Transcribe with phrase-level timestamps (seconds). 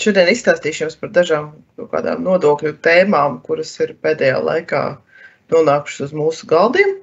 [0.00, 1.50] Šodien izstāstīšu jums par dažām
[2.24, 4.80] nodokļu tēmām, kuras ir pēdējā laikā
[5.52, 6.94] nonākušas uz mūsu galdiem.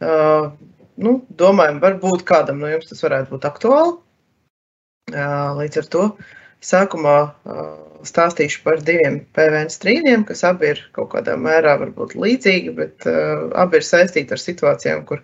[0.00, 0.54] Uh,
[0.96, 3.92] nu, domājam, varbūt kādam no jums tas varētu būt aktuāli.
[5.12, 6.06] Uh, līdz ar to
[6.64, 7.68] sākumā uh,
[8.08, 13.48] stāstīšu par diviem PVN strīdiem, kas abi ir kaut kādā mērā varbūt līdzīgi, bet uh,
[13.60, 15.20] abi ir saistīti ar situācijām, kur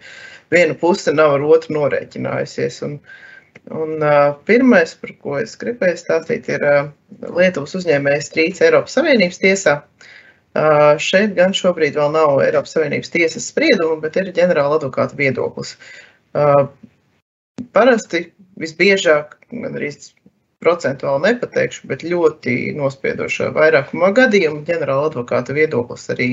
[0.53, 2.83] viena puse nav ar otru norēķinājusies.
[2.85, 3.32] Un, uh,
[3.73, 6.89] Un, uh, pirmais, par ko es gribēju stāstīt, ir uh,
[7.37, 9.77] Lietuvas uzņēmējas strīds Eiropas Savienības tiesā.
[10.53, 15.77] Uh, šeit gan šobrīd vēl nav Eiropas Savienības tiesas sprieduma, bet ir ģenerāla advokāta viedoklis.
[16.37, 16.67] Uh,
[17.77, 18.27] parasti
[18.61, 19.93] visbiežāk, gan arī
[20.63, 26.31] procentuāli nepateikšu, bet ļoti nospiedošā vairākumā gadījumu ģenerāla advokāta viedoklis arī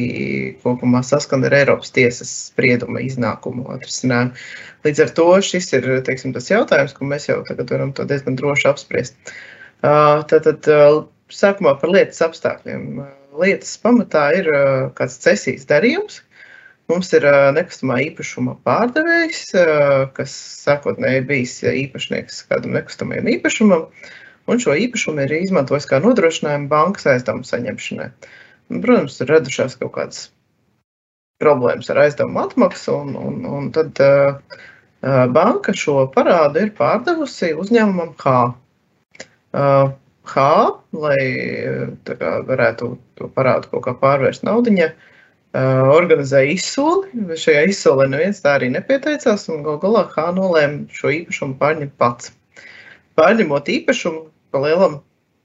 [0.64, 4.38] kopumā saskan ar Eiropas tiesas sprieduma iznākumu atrisinājumu.
[4.88, 8.70] Līdz ar to šis ir teiksim, tas jautājums, ko mēs jau tagad varam diezgan droši
[8.70, 9.34] apspriest.
[9.82, 10.70] Tātad
[11.34, 13.04] sākumā par lietas apstākļiem.
[13.40, 14.50] Lietas pamatā ir
[14.98, 16.22] kāds cesijas darījums,
[16.90, 19.44] Mums ir nekustamā īpašuma pārdevējs,
[20.18, 20.32] kas
[20.64, 23.84] sākotnēji bijis īpašnieks kādam nekustamajam īpašumam,
[24.50, 28.08] un šo īpašumu ir izmantojis kā nodrošinājumu bankas aizdevumu saņemšanai.
[28.74, 30.24] Un, protams, ir radušās kaut kādas
[31.44, 34.58] problēmas ar aizdevumu atmaksu, un, un, un tad uh,
[35.36, 38.34] banka šo parādu ir pārdevusi uzņēmumam H.
[39.54, 39.94] Uh,
[40.34, 40.48] H,
[41.06, 41.22] lai
[42.10, 45.16] kā, varētu to parādu kaut kā pārvērst naudiņā, uh,
[45.58, 47.26] organizēja izsoli.
[47.40, 52.34] Šajā izsolē neviens tā arī nepieteicās, un gal galā H nolēma šo īpašumu pārņemt pats.
[53.20, 55.00] Pārņemot īpašumu, pa lielam,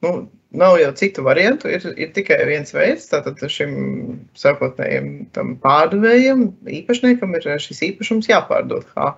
[0.05, 0.13] nu,
[0.55, 3.09] nav jau citu variantu, ir, ir tikai viens veids.
[3.11, 6.51] Tātad šim sākotnējam pārdevējam,
[6.83, 9.15] īpašniekam ir šis īpašums jāpārdod H.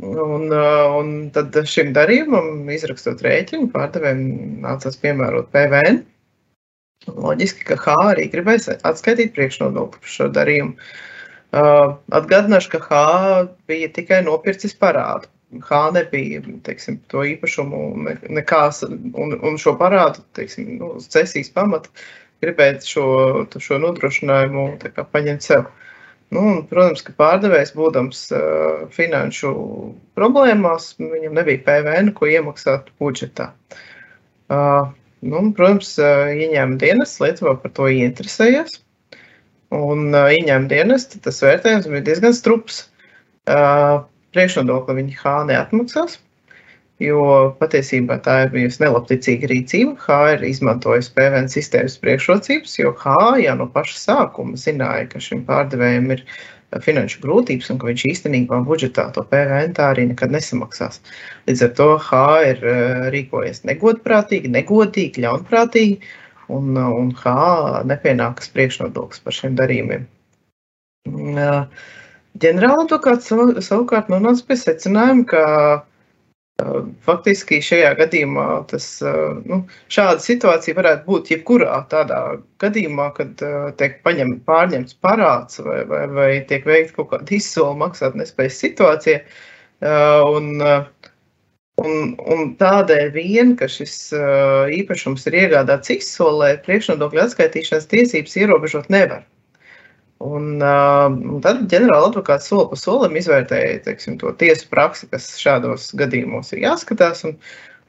[0.00, 6.00] Un, un tad šim darījumam, izrakstot rēķinu, pārdevējiem nācās piemērot PVN.
[7.08, 10.76] Loģiski, ka H arī gribēs atskaitīt priekšnodokli par šo darījumu.
[11.50, 12.98] Uh, atgādināšu, ka H
[13.70, 15.30] bija tikai nopircis parādu.
[15.66, 17.80] H nebija teiksim, to īpašumu
[18.30, 21.90] nekās, un, un šo parādu teiksim, nu, cesijas pamata
[22.44, 23.06] gribēt šo,
[23.58, 25.66] šo nodrošinājumu kā, paņemt sev.
[26.30, 29.50] Nu, un, protams, ka pārdevējs, būdams uh, finanšu
[30.20, 33.50] problēmās, viņam nebija PVN, ko iemaksāt budžetā.
[34.50, 38.78] Uh, Nu, protams, ieņēmuma dienas Lietuvā par to ieinteresējās.
[39.76, 42.86] Un ieņēmuma dienas tas vērtējums bija diezgan strups.
[44.30, 46.16] Priekšnodokli viņi H neatmaksās,
[47.02, 47.24] jo
[47.60, 49.96] patiesībā tā ir bijusi nelabticīga rīcība.
[50.06, 55.44] H ir izmantojusi PVN sistēmas priekšrocības, jo H jau no paša sākuma zināja, ka šim
[55.48, 56.24] pārdevējam ir
[56.78, 61.00] finanšu grūtības un ka viņš īstenībā budžetā to PVN tā arī nekad nesamaksās.
[61.48, 62.22] Līdz ar to H
[62.52, 65.98] ir eh, rīkojies negodprātīgi, negodīgi, ļaunprātīgi,
[66.54, 67.34] un, un H
[67.90, 70.06] nepienākas priekšnodoklis par šiem darījumiem.
[71.10, 71.84] Eh,
[72.44, 73.32] ģenerāla advokāts
[73.66, 75.44] savukārt nonāca pie secinājuma, ka
[77.06, 78.86] Faktiski šajā gadījumā tas,
[79.46, 79.60] nu,
[79.92, 82.20] šāda situācija varētu būt jebkurā tādā
[82.62, 83.42] gadījumā, kad
[83.80, 89.20] tiek paņem, pārņemts parāds vai, vai, vai tiek veikta kaut kāda izsola maksāt nespējas situācija.
[90.30, 90.62] Un,
[91.84, 93.98] un, un tādēļ vien, ka šis
[94.80, 99.24] īpašums ir iegādāts izsolē, priekšnodokļu atskaitīšanas tiesības ierobežot nevar.
[100.20, 101.06] Un, uh,
[101.40, 106.60] tad ģenerāla advokāts soli pa solim izvērtēja teiksim, to tiesu praksi, kas šādos gadījumos ir
[106.66, 107.24] jāskatās.
[107.24, 107.38] Un,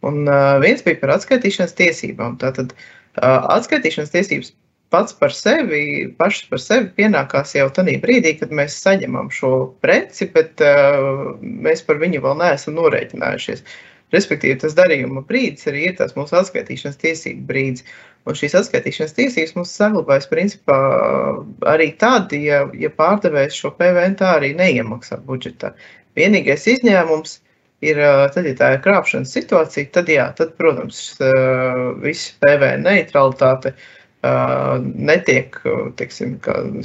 [0.07, 2.37] un uh, viens bija par atskaitīšanas tiesībām.
[2.39, 4.53] Tātad uh, atskaitīšanas tiesības
[4.91, 9.51] pats par sevi, pašas par sevi pienākās jau tajā brīdī, kad mēs saņemam šo
[9.83, 13.63] preci, bet uh, mēs par viņu vēl neesam norēķinājušies.
[14.11, 17.85] Respektīvi, tas darījuma brīdis arī ir tas mūsu atskaitīšanas tiesību brīdis.
[18.27, 20.79] Un šīs atskaitīšanas tiesības mums saglabājas principā
[21.71, 25.71] arī tad, ja, ja pārdevējs šo PVN tā arī neiemaksā budžetā.
[26.19, 27.39] Vienīgais izņēmums
[27.87, 28.03] ir,
[28.35, 31.01] tad, ja tā ir krāpšanas situācija, tad, jā, tad protams,
[32.03, 33.73] viss PVN neutralitāte
[34.21, 35.55] netiek,
[35.97, 36.35] teiksim,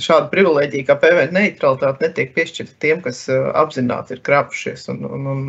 [0.00, 5.42] šāda privilēģija kā PVN neutralitāte netiek piešķirta tiem, kas apzināti ir krāpušies un, un, un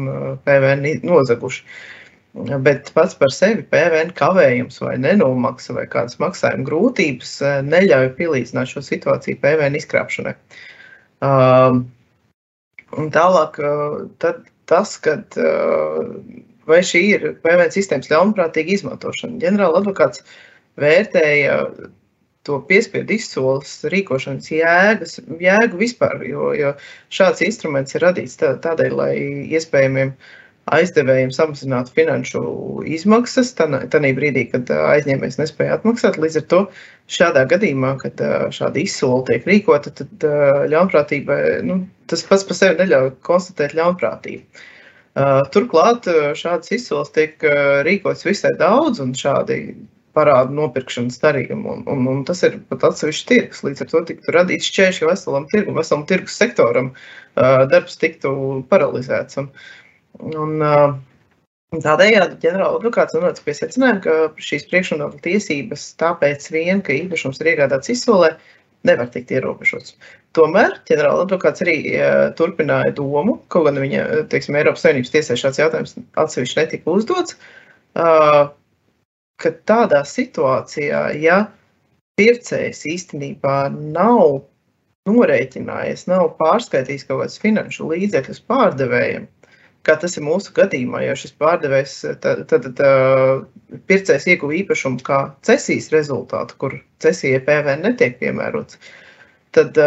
[0.44, 1.64] PVN nozaguši.
[2.62, 8.84] Bet pats par sevi PVN kavējums vai nenomaksa vai kādas maksājuma grūtības neļauj pielīdzināt šo
[8.86, 10.36] situāciju PVN izkrāpšanai.
[12.98, 14.04] Un tālāk uh,
[14.70, 16.04] tas, kad uh,
[16.70, 19.40] vai šī ir PVN sistēmas ļaunprātīga izmantošana.
[19.42, 20.24] Ģenerāla advokāts
[20.82, 21.60] vērtēja
[22.48, 26.74] to piespiedu izsoles rīkošanas jēgas, jēgu vispār, jo, jo
[27.14, 29.14] šāds instruments ir radīts tādēļ, lai
[29.58, 30.14] iespējamiem
[30.78, 32.42] aizdevējiem samazināt finanšu
[32.92, 36.20] izmaksas, tādā brīdī, kad aizņēmējs nespēja atmaksāt.
[36.20, 36.62] Līdz ar to
[37.18, 38.24] šādā gadījumā, kad
[38.56, 40.28] šāda izsole tiek rīkota, tad
[40.72, 41.38] ļaunprātība,
[41.68, 41.82] nu,
[42.12, 44.66] tas pats par sevi neļauj konstatēt ļaunprātību.
[45.56, 46.08] Turklāt
[46.38, 47.48] šādas izsoles tiek
[47.88, 49.62] rīkotas visai daudz, un šādi
[50.18, 51.78] parādu nopirkšanas darījumu.
[51.78, 53.64] Un, un, un tas ir pat atsevišķs tirgus.
[53.68, 56.94] Līdz ar to tiktu radīts šķēršļi veselam tirgum, veselam tirgus sektoram,
[57.38, 58.34] darbs tiktu
[58.72, 59.44] paralizēts.
[59.44, 59.54] Un,
[60.18, 60.62] Un,
[61.68, 67.50] Tādējādi ģenerāla advokāts nonāca pie secinājuma, ka šīs priekšnodokļu tiesības tāpēc vien, ka īpašums ir
[67.52, 68.30] iegādāts izsolē,
[68.88, 69.98] nevar tikt ierobežots.
[70.38, 71.76] Tomēr ģenerāla advokāts arī
[72.40, 77.36] turpināja domu, kaut gan viņa, teiksim, Eiropas Savienības tiesē šāds jautājums atsevišķi netika uzdots,
[79.42, 81.40] ka tādā situācijā, ja
[82.18, 84.42] pircējs īstenībā nav
[85.08, 89.28] norēķinājies, nav pārskaitījis kaut kādus finanšu līdzekļus pārdevējiem,
[89.88, 91.94] kā tas ir mūsu gadījumā, jo šis pārdevējs,
[92.24, 98.82] tad, tad, tad pircējs ieguva īpašumu kā cesijas rezultātu, kur cesijai PVN netiek piemērots,
[99.56, 99.80] tad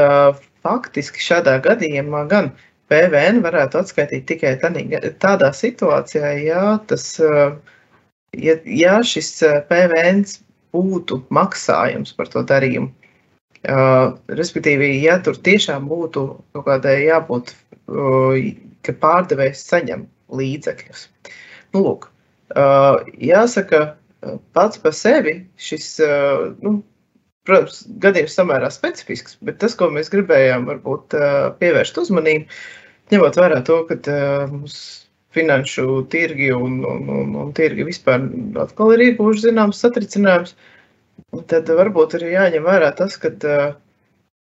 [0.65, 2.53] faktiski šādā gadījumā gan
[2.91, 7.13] PVN varētu atskaitīt tikai tādā situācijā, ja, tas,
[8.37, 9.33] ja, ja šis
[9.69, 10.25] PVN
[10.75, 12.93] būtu maksājums par to darījumu.
[13.61, 16.23] Uh, respektīvi, ja tur tiešām būtu
[16.55, 18.39] kaut kādai jābūt uh,
[18.87, 20.05] ka pārdevējs saņem
[20.37, 21.07] līdzekļus.
[21.75, 22.07] Nu, lūk,
[23.23, 23.83] jāsaka,
[24.57, 25.93] pats par sevi šis,
[26.65, 26.81] nu,
[27.47, 31.17] protams, gadījums samērā specifisks, bet tas, ko mēs gribējām varbūt
[31.61, 32.61] pievērst uzmanību,
[33.15, 34.19] ņemot vērā to, ka
[34.51, 34.81] mums
[35.37, 38.25] finanšu tirgi un, un, un, un tirgi vispār.
[38.65, 40.57] Atkal ir iegūši zināms satricinājums,
[41.53, 43.31] tad varbūt arī jāņem vērā tas, ka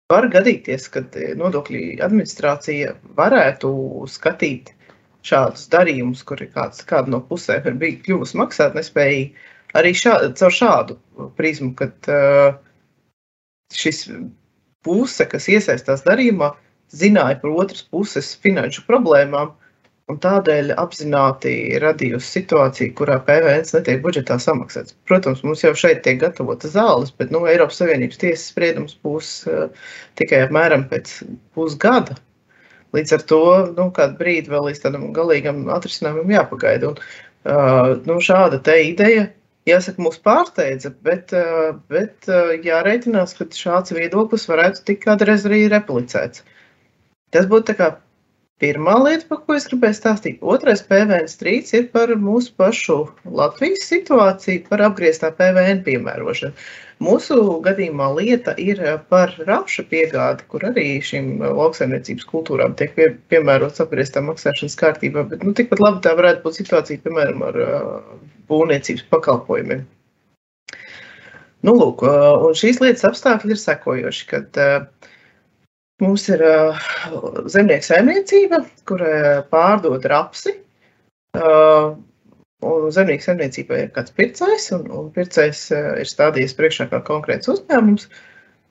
[0.08, 3.70] Var gadīties, ka e, nodokļu administrācija varētu
[4.08, 4.70] skatīt
[5.28, 10.56] šādus darījumus, kur ir kāds, kāda no pusēm ir bijis kļuvusi maksātnespējīga, arī šā, caur
[10.56, 10.96] šādu
[11.36, 12.56] prizmu, kad uh,
[13.76, 14.06] šis
[14.88, 16.54] puse, kas iesaistās darījumā,
[16.96, 19.52] zināja par otras puses finanšu problēmām,
[20.12, 24.96] un tādēļ apzināti radījusi situāciju, kurā PVN netiek budžetā samaksāts.
[25.10, 29.68] Protams, mums jau šeit tiek gatavota zāles, bet nu, Eiropas Savienības tiesas spriedums būs uh,
[30.20, 31.20] tikai apmēram pēc
[31.58, 32.16] pusgada.
[32.96, 33.42] Līdz ar to
[33.76, 36.94] nu, kādu brīdi vēl līdz tādam galīgam atrisinājumam jāpagaida.
[36.94, 37.04] Un,
[37.52, 39.28] uh, nu, šāda te ideja,
[39.68, 45.66] jāsaka, mūs pārsteidza, bet, uh, bet uh, jārēķinās, ka šāds viedoklis varētu tik kādreiz arī
[45.76, 46.48] replicēts.
[47.36, 47.96] Tas būtu tā kā
[48.58, 52.96] Pirmā lieta, par ko es gribēju stāstīt, otrais PVN strīds ir par mūsu pašu
[53.40, 56.58] Latvijas situāciju, par apgrieztā PVN piemērošanu.
[57.06, 57.38] Mūsu
[57.68, 58.82] gadījumā lieta ir
[59.14, 65.46] par rapša piegādi, kur arī šīm lauksaimniecības kultūrām tiek pie, piemērots apgrieztā maksāšanas kārtībā, bet
[65.46, 67.62] nu, tikpat labi tā varētu būt situācija, piemēram, ar
[68.50, 69.86] būvniecības pakalpojumiem.
[71.62, 75.14] Nu, lūk, un šīs lietas apstākļi ir sekojoši, kad uh,
[76.04, 76.82] Mums ir uh,
[77.50, 80.54] zemnieku saimniecība, kur uh, pārdod rapsi.
[81.38, 81.96] Uh,
[82.94, 88.06] zemnieku saimniecībā ir kāds pircējs, un, un pircējs uh, ir stādījies priekšā kā konkrēts uzņēmums.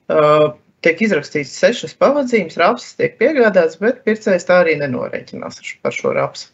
[0.07, 0.53] Uh,
[0.87, 6.51] tiek izrakstīts sešas pavadzīmes, rapsis tiek piegādāts, bet pircējs tā arī nenorēķinās par šo rapsi.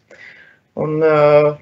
[0.80, 1.54] Un, uh,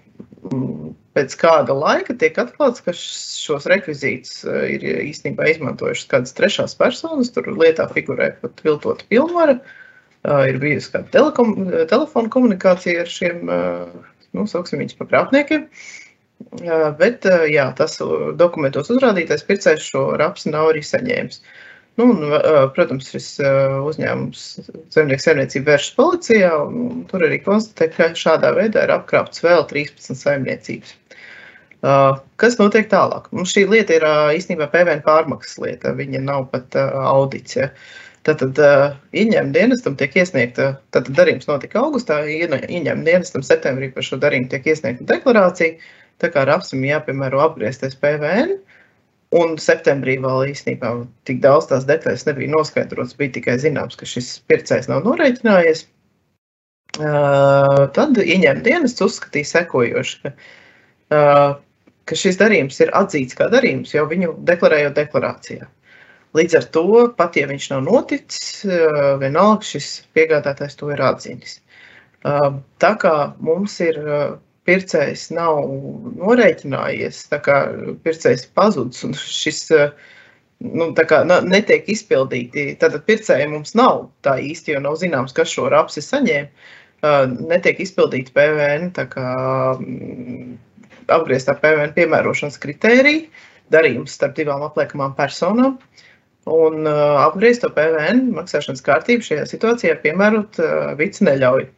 [1.17, 7.31] pēc kāda laika tiek atklāts, ka šos rekvizītus eh, ir īstenībā izmantojušas kādas trešās personas.
[7.35, 9.59] Tur lietā figurē pat viltota pilnvara.
[9.61, 11.55] Eh, ir bijusi kāda telekom,
[11.91, 13.45] telefona komunikācija ar šiem,
[14.33, 15.69] nu, sauksim viņus par krāpniekiem.
[16.99, 18.01] Bet jā, tas
[18.35, 21.39] dokumentos uzrādītais pircējs šo rapsi nav arī saņēmis.
[22.01, 22.23] Nu, un,
[22.73, 23.27] protams, šis
[23.91, 24.43] uzņēmums
[24.95, 26.53] zemnieku saimniecību vēršas policijā,
[27.11, 30.95] tur arī konstatē, ka šādā veidā ir apkrāpts vēl 13 saimniecības.
[32.41, 33.27] Kas notiek tālāk?
[33.35, 34.07] Mums šī lieta ir
[34.39, 35.93] īstenībā PVN pārmaksas lieta.
[35.99, 37.59] Viņa nav pat audits.
[37.59, 37.69] Ja.
[38.23, 38.55] Tātad
[39.19, 44.69] ieņēmuma dienestam tiek iesniegta, tad darījums notika augustā, ieņēmuma dienestam septembrī par šo darījumu tiek
[44.71, 45.75] iesniegta deklarācija.
[46.23, 48.61] Tā kā rapsim jāpiemēro apgrieztais PVN.
[49.33, 50.93] Un septembrī vēl īstenībā
[51.29, 53.17] tik daudz tās detaļas nebija noskaidrotas.
[53.17, 55.87] Bija tikai zināms, ka šis pircējs nav norēķinājies.
[57.01, 60.35] Tad ieņēmuma dienests uzskatīja sekojoši, ka
[62.09, 65.69] ka šis darījums ir atzīts kā darījums jau viņu deklarējot deklarācijā.
[66.37, 66.85] Līdz ar to,
[67.17, 71.61] pat ja viņš nav noticis, eh, vienalga šis piegādātājs to ir atzinis.
[72.25, 72.49] Eh,
[72.81, 73.99] tā kā mums ir
[74.69, 75.62] pircējs nav
[76.21, 77.57] norēķinājies, tā kā
[78.04, 79.64] pircējs pazudis un šis
[80.62, 85.66] nu, kā, netiek izpildīti, tad pircēji mums nav tā īsti, jo nav zināms, kas šo
[85.73, 86.49] rapsi saņēma
[87.50, 89.31] netiek izpildīta PVN kā,
[91.11, 93.26] apgrieztā PVN piemērošanas kritērija,
[93.75, 95.78] darījums starp divām apliekamām personām.
[96.50, 101.69] Un uh, apgriezto PVN maksāšanas kārtību šajā situācijā piemērot uh, vici neļauj.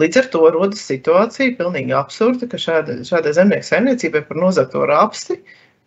[0.00, 5.38] Līdz ar to rodas situācija pilnīgi absurda, ka šāda, šādai zemnieku saimniecībai par nozagto rapsti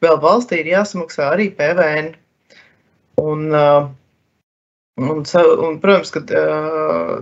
[0.04, 2.14] vēl valstī ir jāsamaksā arī PVN.
[3.22, 3.90] Un, uh,
[4.98, 7.16] un, un, protams, ka uh,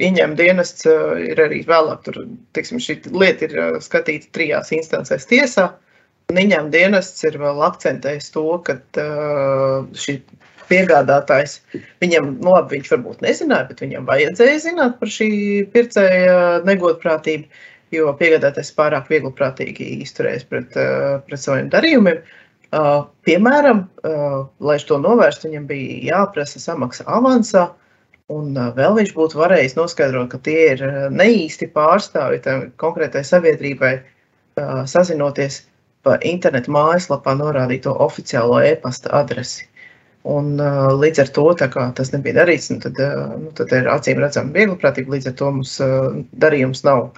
[0.00, 2.22] ieņēmuma dienests uh, ir arī vēlāk, tur,
[2.56, 5.68] tiksim, šī lieta ir uh, skatīta trijās instancēs tiesā.
[5.72, 5.92] Uh,
[6.32, 10.20] Niņām dienests ir vēl akcentējis to, ka uh, šī
[10.72, 11.58] piegādātājs,
[12.02, 15.30] viņam, nu labi, viņš varbūt nezināja, bet viņam vajadzēja zināt par šī
[15.74, 17.62] pircēja negodprātību,
[17.92, 22.22] jo piegādātājs pārāk viegliprātīgi izturējas pret, uh, pret saviem darījumiem.
[22.72, 27.66] Uh, piemēram, uh, lai to novērstu, viņam bija jāprasa samaksa avansā,
[28.32, 33.92] un vēl viņš būtu varējis noskaidrot, ka tie ir neīsti pārstāvi tam konkrētai sabiedrībai,
[34.88, 35.62] sazinoties
[36.06, 39.68] pa internetu mājaslapā norādīto oficiālo e-pasta adresi.
[40.22, 42.70] Un, uh, līdz ar to tas nebija darīts.
[42.70, 45.16] Nu, tad, uh, nu, tad ir acīm redzama viegliprātība.
[45.16, 46.12] Līdz ar to mums uh,
[46.44, 47.08] darījums nav.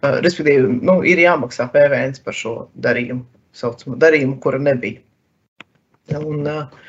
[0.00, 3.22] Uh, respektīvi, nu, ir jāmaksā PVN par šo darījumu,
[3.54, 5.02] saucamu darījumu, kura nebija.
[6.18, 6.88] Un, uh,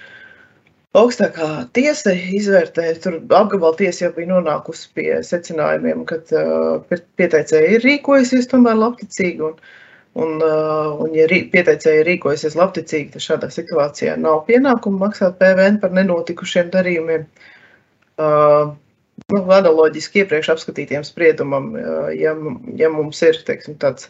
[0.98, 7.86] Augstākā tiesa izvērtēja, tur apgabala tiesa jau bija nonākusi pie secinājumiem, ka uh, pieteicēji ir
[7.86, 9.46] rīkojusies tomēr labticīgi.
[9.46, 9.81] Un, uh,
[10.14, 15.96] Un, uh, un ja pieteicēji rīkojasies labticīgi, tad šādā situācijā nav pienākuma maksāt PVN par
[15.96, 17.24] nenotikušiem darījumiem.
[18.20, 18.74] Uh,
[19.32, 22.36] nu, analoģiski iepriekš apskatītiem spriedumam, uh, ja,
[22.76, 24.10] ja mums ir teiksim, tāds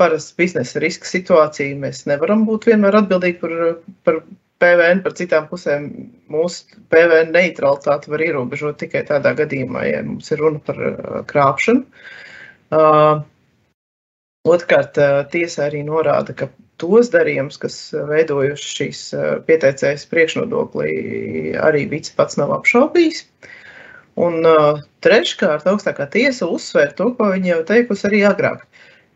[0.00, 3.56] parasts biznesa riska situācija, mēs nevaram būt vienmēr atbildīgi par,
[4.08, 4.22] par
[4.64, 5.90] PVN, par citām pusēm.
[6.32, 10.80] Mūsu PVN neutralitāti var ierobežot tikai tādā gadījumā, ja mums ir runa par
[11.28, 11.84] krāpšanu.
[12.72, 13.26] Uh,
[14.48, 14.98] Otrkārt,
[15.32, 16.48] tiesa arī norāda, ka
[16.80, 17.78] tos darījumus, kas
[18.08, 19.00] veidojuši šīs
[19.48, 20.92] pieteicējas priekšnodoklī,
[21.58, 23.24] arī Vits pats nav apšaubījis.
[24.18, 24.46] Un
[25.04, 28.64] treškārt, augstākā tiesa uzsver to, ko viņa jau teikusi arī agrāk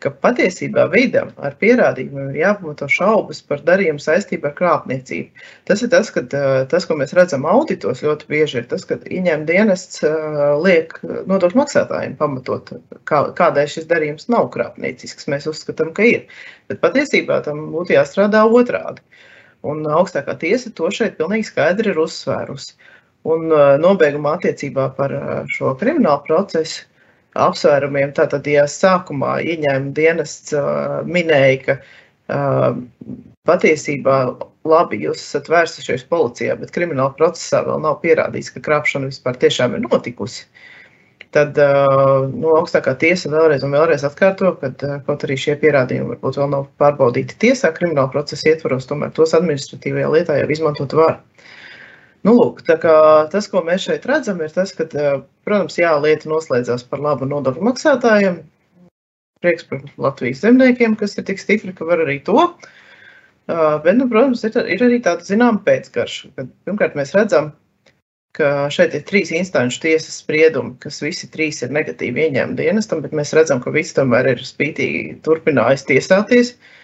[0.03, 5.45] ka patiesībā veidam ar pierādījumiem ir jāpamato šaubas par darījumu saistībā ar krāpniecību.
[5.71, 6.25] Tas ir tas, ka
[6.71, 10.03] tas, ko mēs redzam auditos ļoti bieži, ir tas, ka ieņem dienests
[10.65, 10.95] liek
[11.31, 12.75] nodokļu maksātājiem pamatot,
[13.09, 15.31] kā, kādēļ šis darījums nav krāpniecisks.
[15.31, 16.27] Mēs uzskatām, ka ir.
[16.71, 19.05] Bet patiesībā tam būtu jāstrādā otrādi.
[19.63, 22.75] Un augstākā tiesa to šeit pilnīgi skaidri ir uzsvērusi.
[23.31, 25.13] Un nobeigumā attiecībā par
[25.55, 26.89] šo kriminālu procesu
[27.39, 28.12] apsvērumiem.
[28.17, 32.81] Tātad, ja sākumā ieņēmuma dienests uh, minēja, ka uh,
[33.49, 34.19] patiesībā
[34.69, 39.77] labi jūs esat vērsušies policijā, bet krimināla procesā vēl nav pierādīts, ka krāpšana vispār tiešām
[39.77, 40.47] ir notikusi.
[41.33, 46.12] Tad uh, nu, augstākā tiesa vēlreiz un vēlreiz atkārto, ka uh, kaut arī šie pierādījumi
[46.12, 51.23] varbūt vēl nav pārbaudīti tiesā, krimināla procesa ietvaros, tomēr tos administratīvajā lietā jau izmantot var.
[52.23, 54.87] Nu, lūk, tas, ko mēs šeit redzam, ir tas, ka,
[55.47, 58.37] protams, jā, lieta noslēdzās par labu nodokļu maksātājiem.
[59.43, 62.45] Prieks par Latvijas zemniekiem, kas ir tik stipri, ka var arī to.
[63.49, 66.31] Bet, nu, protams, ir, ir arī tāda zināmā pēcgarša.
[66.38, 67.50] Kad, pirmkārt, mēs redzam,
[68.38, 73.19] ka šeit ir trīs instanču tiesas spriedumi, kas visi trīs ir negatīvi ieņēmumi dienestam, bet
[73.19, 76.55] mēs redzam, ka visi tomēr ir spītīgi turpinājis tiesāties.
[76.55, 76.82] Uh,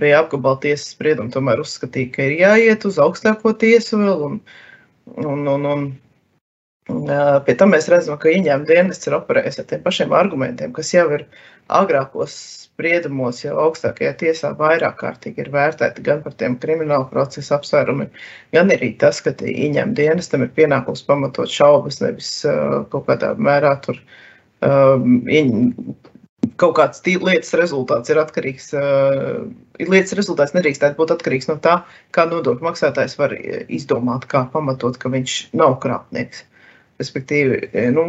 [0.00, 4.26] bija apgabala tiesas spriedumi, tomēr uzskatīja, ka ir jāiet uz augstāko tiesu vēl.
[4.30, 4.40] Un,
[5.16, 5.86] un, un, un,
[6.86, 11.08] Pie tam mēs redzam, ka ieņēmuma dienests ir operējis ar tiem pašiem argumentiem, kas jau
[11.16, 11.24] ir
[11.74, 12.36] agrākos
[12.76, 18.12] spriedumos, jau augstākajā tiesā vairāk kārtīgi ir vērtēti gan par tiem kriminālu procesu apsvērumiem,
[18.54, 22.30] gan arī tas, ka ieņēmuma dienestam ir pienākums pamatot šaubas, nevis
[22.92, 24.94] kaut kādā mērā tur uh,
[26.60, 28.72] kaut kāds lietas rezultāts ir atkarīgs.
[29.82, 31.78] Lietas rezultāts nedrīkstētu būt atkarīgs no tā,
[32.16, 33.34] kā nodokļu maksātājs var
[33.68, 36.44] izdomāt, kā pamatot, ka viņš nav krāpnieks.
[36.96, 37.58] Respektīvi,
[37.92, 38.04] nu,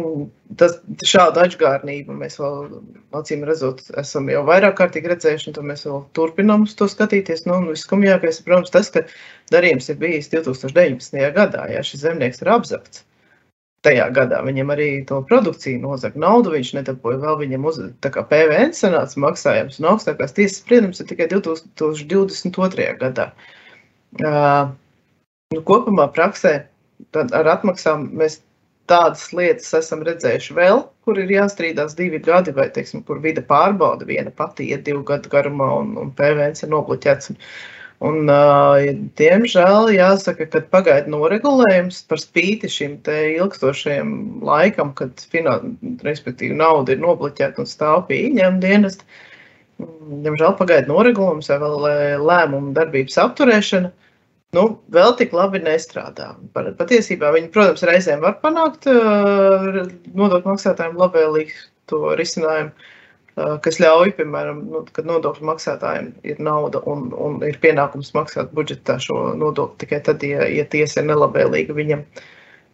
[0.56, 2.70] tas, šādu atgādnību mēs vēl,
[3.18, 7.44] acīm redzot, esam jau vairāk kārtīgi redzējuši, un mēs vēl turpinām uz to skatīties.
[7.44, 9.04] Nu, Viskumjākais, protams, tas, ka
[9.52, 11.20] darījums ir bijis 2019.
[11.36, 13.04] gadā, ja šis zemnieks ir apzakts
[13.86, 14.40] tajā gadā.
[14.46, 19.92] Viņam arī to produkciju nozaga naudu, viņš nedabūja vēl viņam uz PVN senāts maksājums, un
[19.92, 22.90] augstākās tiesas spriedums ir tikai 2022.
[23.02, 23.30] gadā.
[24.18, 24.72] Uh,
[25.54, 26.54] nu, kopumā praksē
[27.14, 28.40] ar atmaksām mēs
[28.88, 34.08] tādas lietas esam redzējuši vēl, kur ir jāstrīdās divi gadi, vai, teiksim, kur vide pārbauda
[34.08, 37.34] viena pati iet divu gadu garumā, un, un PVN ir nobloķēts.
[37.34, 37.40] Un,
[37.98, 38.28] Un,
[39.18, 44.12] diemžēl jāsaka, ka pagaida noregulējums par spīti šim ilgstošajam
[44.46, 45.74] laikam, kad finan,
[46.60, 49.08] nauda ir nobloķēta un stāv pie ieņēmuma dienesta.
[49.78, 51.88] Diemžēl pagaida noregulējums vai vēl
[52.22, 53.90] lēmumu darbības apturēšana.
[54.54, 54.62] Nu,
[54.94, 56.30] vēl tik labi nestrādā.
[56.54, 62.70] Patiesībā viņi, protams, reizēm var panākt nodokļu maksātājiem labvēlīgu to risinājumu,
[63.64, 68.98] kas ļauj, piemēram, nu, kad nodokļu maksātājiem ir nauda un, un ir pienākums maksāt budžetā
[69.02, 72.04] šo nodokli tikai tad, ja, ja tiesa ir nelabvēlīga viņam.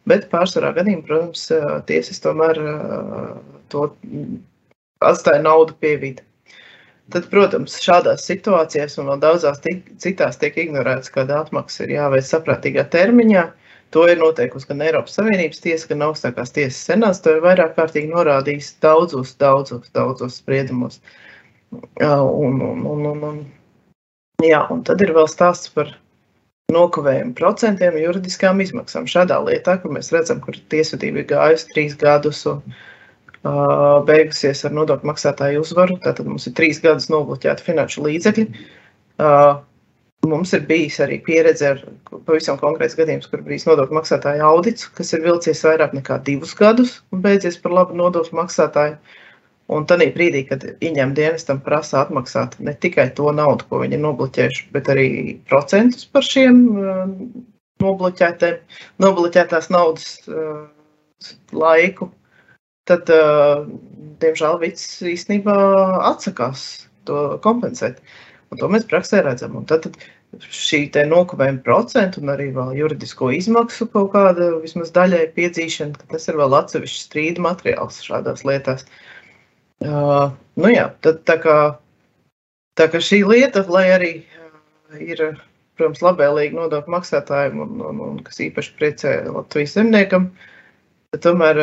[0.09, 1.47] Bet pārsvarā gadījumā, protams,
[1.89, 2.61] tiesas tomēr
[3.73, 3.89] to
[5.05, 6.25] atstāja naudu pie vidi.
[7.13, 9.61] Tad, protams, šādās situācijās un vēl daudzās
[10.01, 13.45] citās tiek ignorēts, ka atmaksa ir jāveic saprātīgā termiņā.
[13.45, 13.64] Uh,
[13.95, 17.21] To ir noteikusi gan Eiropas Savienības tiesa, gan augstākās tiesas senāts.
[17.23, 20.99] To ir vairāk kārtīgi norādījis daudzos, daudzos, daudzos spriedumos.
[21.75, 23.39] Un, un, un, un, un,
[24.43, 25.93] jā, un tad ir vēl stāsts par
[26.75, 29.07] nokavējumu procentiem juridiskām izmaksām.
[29.11, 34.75] Šādā lietā, kur mēs redzam, kur tiesvedība ir gājusi trīs gadus un uh, beigusies ar
[34.75, 38.49] nodokļu maksātāju uzvaru, tātad mums ir trīs gadus nobloķēti finanšu līdzekļi.
[39.23, 39.61] Uh,
[40.25, 41.81] Mums ir bijis arī pieredze ar
[42.27, 46.99] pavisam konkrēts gadījums, kur bijis nodokļu maksātāja audits, kas ir vilcies vairāk nekā divus gadus
[47.13, 48.97] un beidzies par labu nodokļu maksātāju.
[49.75, 54.03] Un tad brīdī, kad ieņem dienestam prasa atmaksāt ne tikai to naudu, ko viņi ir
[54.03, 55.07] nobloķējuši, bet arī
[55.49, 57.09] procentus par šiem uh,
[57.81, 60.69] nobloķētās naudas uh,
[61.57, 62.11] laiku,
[62.89, 63.65] tad, uh,
[64.21, 65.57] diemžēl, Vits īstenībā
[66.13, 66.67] atsakās
[67.09, 68.05] to kompensēt.
[68.55, 69.57] Un to mēs praksē redzam.
[69.59, 76.07] Un tad, tad šī nokavējuma procenta un arī juridisko izmaksu kaut kāda vismaz daļai piedzīšana,
[76.13, 78.87] tas ir vēl atsevišķs strīda materiāls šādās lietās.
[79.83, 81.59] Uh, nu jā, tad tā kā,
[82.79, 84.13] tā kā šī lieta, lai arī
[85.03, 85.25] ir,
[85.75, 90.31] protams, labvēlīgi nodokļu maksātājiem un, un, un kas īpaši priecē Latvijas zemniekam,
[91.27, 91.59] tomēr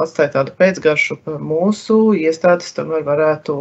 [0.00, 3.58] atstāja tādu pēcgaršu, ka mūsu iestādes tomēr varētu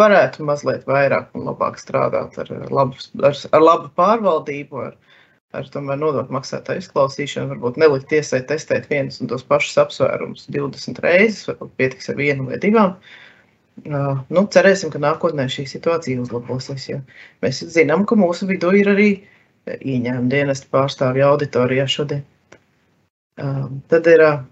[0.00, 5.16] varētu mazliet vairāk un labāk strādāt ar labu, ar, ar labu pārvaldību, ar,
[5.56, 11.02] ar tomēr nodokļu maksātāju izklausīšanu, varbūt nelikt tiesai testēt vienus un tos pašus apsvērumus 20
[11.04, 12.96] reizes, varbūt pietiks ar vienu vai divām.
[13.80, 16.88] Uh, nu, cerēsim, ka nākotnē šī situācija uzlabosies.
[16.90, 16.98] Ja.
[17.44, 19.10] Mēs zinām, ka mūsu vidū ir arī
[19.70, 22.24] ieņēmuma dienesta pārstāvja auditorijā šodien.
[23.40, 24.42] Uh, tad, ir, uh,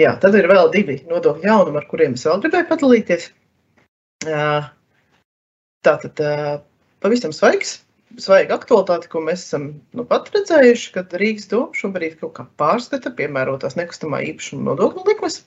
[0.00, 3.28] jā, tad ir vēl divi nodokļu jaunumi, ar kuriem es vēl gribēju padalīties.
[5.84, 6.20] Tātad
[7.04, 7.78] pavisam svaigs,
[8.20, 9.66] svaiga aktualitāte, ko mēs esam
[9.96, 15.42] nu pat redzējuši, kad Rīgas doma šobrīd kaut kā pārskata piemērotās nekustamā īpašuma nodokļu likmes.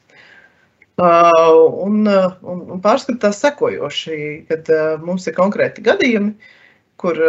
[0.98, 4.72] Un, un, un pārskatās sekojoši, kad
[5.06, 6.34] mums ir konkrēti gadījumi,
[6.98, 7.20] kur,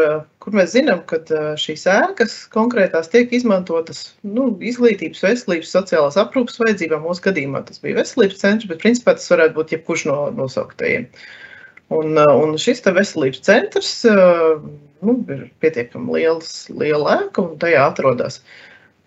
[0.40, 1.20] kur mēs zinām, ka
[1.60, 7.04] šīs ēkas konkrētās tiek izmantotas nu, izglītības, veselības, sociālās aprūpas vajadzībām.
[7.04, 11.04] Mūsu gadījumā tas bija veselības centrs, bet principā tas varētu būt jebkurš no nosauktajiem.
[11.12, 11.47] Uh,
[11.94, 14.58] Un, uh, un šis veselības centrs uh,
[15.00, 18.42] nu, ir pietiekami liels, liela ēka, un tajā atrodas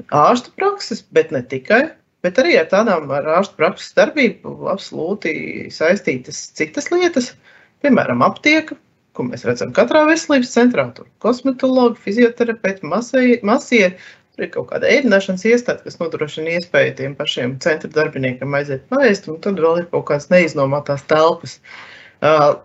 [0.09, 1.83] ārstu prakses, bet ne tikai.
[2.25, 5.33] Bet arī ar tādām ar ārstu prakses darbību absolūti
[5.73, 7.31] saistītas citas lietas,
[7.81, 8.77] piemēram, aptieka,
[9.17, 10.87] ko mēs redzam katrā veselības centrā.
[10.95, 13.95] Tur ir kosmetologi, fizioterapeiti, masieri.
[14.31, 19.27] Tur ir kaut kāda ēdināšanas iestāde, kas nodrošina iespēju tiem pašiem centra darbiniekiem aiziet paēst,
[19.27, 21.57] un tad vēl ir kaut kādas neiznomātās telpas.
[22.21, 22.61] Uh,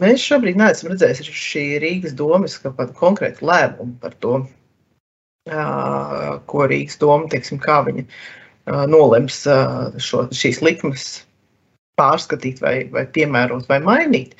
[0.00, 2.54] Mēs šobrīd neesam redzējuši šī Rīgas domas
[2.96, 4.38] konkrētu lēmumu par to,
[6.48, 8.06] ko Rīgas doma, teiksim, kā viņa
[8.88, 9.42] nolems
[10.00, 11.06] šo, šīs likmes
[12.00, 14.32] pārskatīt vai, vai piemērot vai mainīt.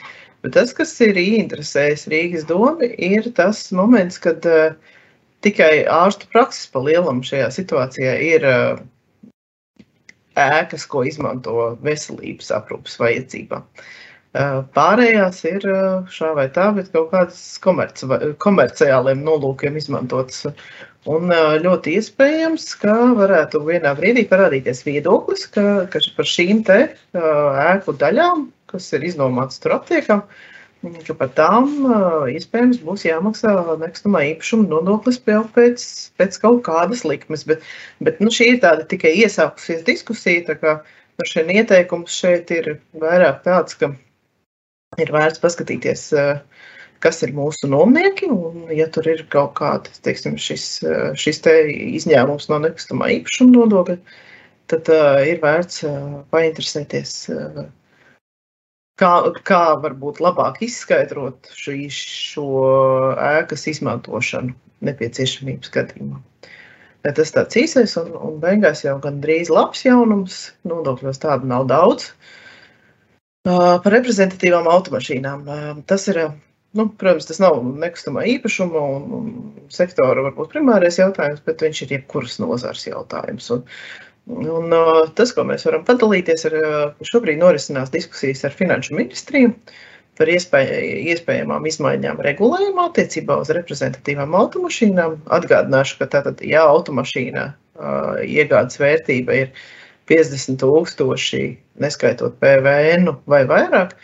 [0.43, 4.47] Bet tas, kas ir interesējis Rīgas domu, ir tas moments, kad
[5.45, 8.49] tikai ārstu prakses pa lielam šajā situācijā ir
[10.33, 13.69] ēkas, ko izmanto veselības aprūpas vajadzībām.
[13.69, 13.91] Uh,
[14.33, 15.65] Pārējās ir
[16.09, 18.07] šā vai tā, bet kaut kādas komerci,
[18.41, 20.47] komerciāliem nolūkiem izmantotas.
[21.13, 21.29] Un
[21.61, 26.79] ļoti iespējams, ka varētu vienā brīdī parādīties viedoklis, ka, ka par šīm te
[27.13, 30.23] ēku daļām, kas ir iznomātas tur aptiekam,
[31.05, 31.69] ka par tām
[32.33, 35.85] iespējams būs jāmaksā nekustamā īpašuma nodoklis pēc,
[36.17, 37.45] pēc kaut kādas likmes.
[37.51, 37.67] Bet,
[38.01, 42.79] bet nu, šī ir tāda tikai iesākusies diskusija, tā kā nu, šeit ieteikums šeit ir
[42.97, 43.93] vairāk tāds, ka
[45.01, 46.41] ir vērts paskatīties, eh,
[47.03, 48.29] kas ir mūsu nomnieki.
[48.31, 53.57] Un, ja tur ir kaut kāda teiksim, šis, eh, šis te izņēmums no nekustamā īpašuma
[53.57, 53.99] nodokļa,
[54.73, 57.65] tad uh, ir vērts uh, painteresēties, uh,
[58.97, 59.13] kā,
[59.45, 62.47] kā varbūt labāk izskaidrot šī, šo
[63.21, 64.55] ēkas izmantošanu
[64.87, 66.23] nepieciešamības gadījumā.
[67.03, 70.53] Tas tāds īsais un, un beigās jau gandrīz labs jaunums.
[70.69, 72.13] Nodokļos tādu nav daudz.
[73.47, 75.49] Par reprezentatīvām automašīnām.
[75.91, 76.21] Tas ir,
[76.79, 79.35] nu, protams, tas nav nekustamā īpašuma un,
[79.73, 83.51] sektora varbūt primārais jautājums, bet viņš ir jebkuras nozars jautājums.
[83.57, 83.67] Un,
[84.31, 84.71] Un,
[85.19, 86.55] tas, ko mēs varam padalīties, ir,
[87.09, 89.51] šobrīd norisinās diskusijas ar Finanšu ministriju
[90.21, 90.69] par iespēj,
[91.11, 95.17] iespējamām izmaiņām regulējumā attiecībā uz reprezentatīvām automašīnām.
[95.39, 97.49] Atgādināšu, ka tātad, ja automašīna
[98.23, 99.51] iegādes vērtība ir
[100.11, 103.95] 50,000, neskaitot PVN vai vairāk,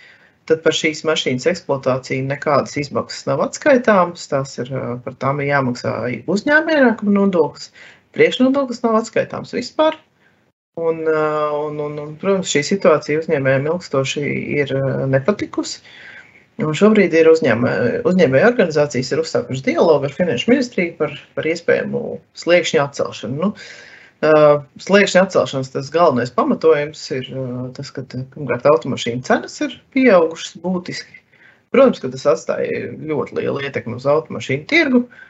[0.49, 4.29] tad par šīs mašīnas eksploatāciju nekādas izmaksas nav atskaitāmas.
[4.31, 4.73] Tās ir,
[5.05, 5.95] par tām ir jāmaksā
[6.31, 7.73] uzņēmējākuma nodoklis.
[8.17, 9.99] Priekšnodoklis nav atskaitāms vispār.
[10.79, 14.23] Un, un, un, un, protams, šī situācija uzņēmējiem ilgstoši
[14.63, 14.73] ir
[15.11, 15.83] nepatikusi.
[16.59, 17.73] Un šobrīd ir uzņēmē,
[18.09, 22.01] uzņēmēja organizācijas ir uzsākušas dialogu ar Finanšu ministriju par, par iespējamu
[22.39, 23.39] sliekšņu atcelšanu.
[23.43, 23.51] Nu,
[24.25, 27.31] uh, sliekšņa atcelšanas tas galvenais pamatojums ir
[27.77, 31.23] tas, ka pirmkārt automašīnu cenas ir pieaugušas būtiski.
[31.75, 35.05] Protams, ka tas atstāja ļoti lielu ietekmi uz automašīnu tirgu.
[35.05, 35.25] Uh,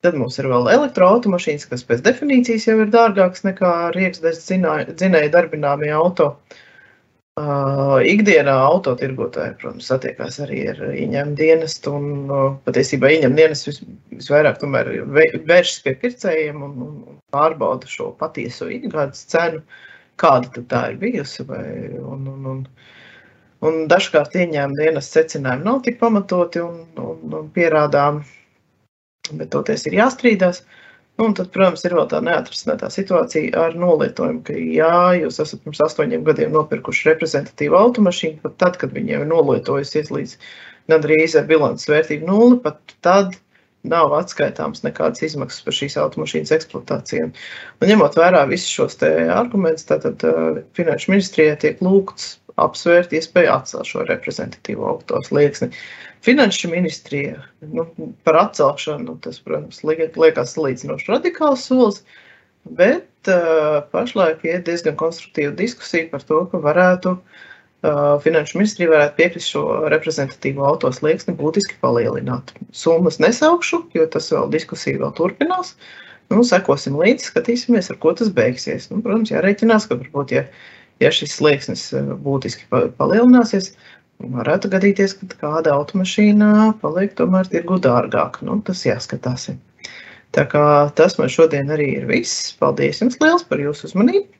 [0.00, 4.46] Tad mums ir vēl elektroautomašīnas, kas pēc definīcijas jau ir dārgākas nekā rieksdeļas
[4.96, 6.28] dzinēja darbināmie auto.
[6.30, 6.60] Uh,
[8.06, 13.80] ikdienā autotirgotāji, protams, satiekās arī ar ieņēmumu dienestu un uh, patiesībā ieņēmumu dienestu vis,
[14.16, 19.62] visvairāk vēršas pie pircējiem un, un pārbauda šo patieso ikgādes cenu,
[20.20, 21.46] kāda tā ir bijusi.
[21.48, 21.64] Vai,
[22.00, 22.66] un, un, un,
[23.68, 28.22] un dažkārt ieņēmumu dienestu secinājumi nav tik pamatoti un, un, un pierādām
[29.38, 30.62] bet toties ir jāstrīdās.
[30.64, 30.76] Nu,
[31.20, 35.82] un tad, protams, ir vēl tā neatrisinātā situācija ar nolietojumu, ka, ja jūs esat pirms
[35.86, 40.34] astoņiem gadiem nopirkuši reprezentatīvu automašīnu, pat tad, kad viņiem ir nolietojusies līdz
[40.90, 43.38] gandrīz ar bilances vērtību nulli, pat tad
[43.90, 47.30] nav atskaitāms nekādas izmaksas par šīs automašīnas eksploatāciju.
[47.30, 53.88] Un, ņemot vērā visus šos argumentus, tad uh, Finanšu ministrijai tiek lūgts apsvērt iespēju atcelt
[53.88, 55.70] šo reprezentatīvo auto slieksni.
[56.24, 57.86] Finanšu ministrija nu,
[58.28, 62.02] par atcelšanu, tas, protams, liekas salīdzinoši radikāls solis,
[62.76, 69.16] bet uh, pašlaik ir diezgan konstruktīva diskusija par to, ka varētu uh, Finanšu ministrija varētu
[69.16, 72.52] piekrist šo reprezentatīvo auto slieksni būtiski palielināt.
[72.76, 75.72] Summas nesaukšu, jo tas vēl diskusija vēl turpinās.
[76.30, 78.90] Nu, sekosim līdzi, skatīsimies, ar ko tas beigsies.
[78.92, 80.44] Nu, protams, jārēķinās, ka varbūt, ja
[81.00, 83.72] ja šis slieksnis eh, būtiski palielināsies,
[84.20, 88.40] varētu gadīties, ka kāda automašīna paliek tomēr tirgu dārgāk.
[88.46, 89.48] Nu, tas jāskatās.
[90.36, 92.52] Tā kā tas man šodien arī ir viss.
[92.60, 94.30] Paldies jums liels par jūsu uzmanību!